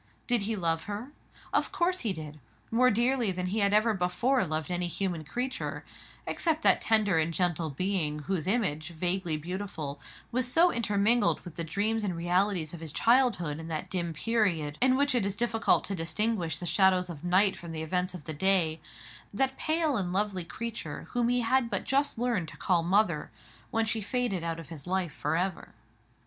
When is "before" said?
3.93-4.43